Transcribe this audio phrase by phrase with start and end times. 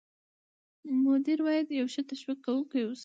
[1.05, 2.99] مدیر باید یو ښه تشویق کوونکی واوسي.